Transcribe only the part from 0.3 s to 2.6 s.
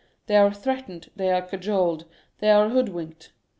are threatened, they are cajoled, they